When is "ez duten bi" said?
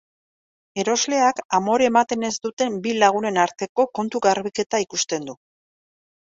2.29-2.95